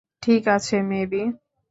ঠিক 0.23 0.43
আছে, 0.47 0.75
মেবি। 0.81 1.23